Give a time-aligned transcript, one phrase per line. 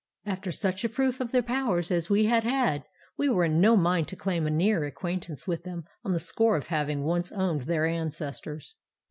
[0.25, 2.85] "After such a proof of their powers as we had had,
[3.17, 6.57] we were in no mind to claim a nearer acquaintance with them on the score
[6.57, 8.73] of having once owned their ancestors.